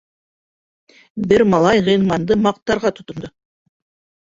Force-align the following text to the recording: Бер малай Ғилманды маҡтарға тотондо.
Бер 1.33 1.43
малай 1.51 1.85
Ғилманды 1.89 2.39
маҡтарға 2.47 2.95
тотондо. 3.03 3.33